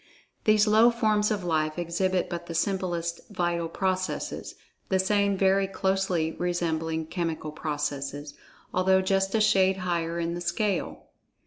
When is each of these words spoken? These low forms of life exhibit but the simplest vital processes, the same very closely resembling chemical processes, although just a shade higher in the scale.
These 0.45 0.65
low 0.65 0.89
forms 0.89 1.29
of 1.29 1.43
life 1.43 1.77
exhibit 1.77 2.27
but 2.27 2.47
the 2.47 2.55
simplest 2.55 3.21
vital 3.29 3.69
processes, 3.69 4.55
the 4.89 4.97
same 4.97 5.37
very 5.37 5.67
closely 5.67 6.31
resembling 6.31 7.05
chemical 7.05 7.51
processes, 7.51 8.33
although 8.73 9.03
just 9.03 9.35
a 9.35 9.39
shade 9.41 9.77
higher 9.85 10.19
in 10.19 10.33
the 10.33 10.41
scale. 10.41 11.09